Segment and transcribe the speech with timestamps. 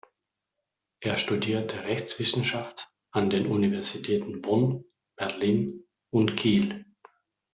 [1.01, 4.83] Er studierte Rechtswissenschaft an den Universitäten Bonn,
[5.15, 6.87] Berlin und Kiel.